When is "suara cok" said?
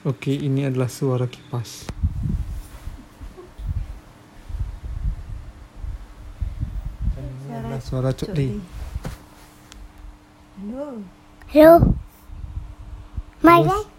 7.80-8.32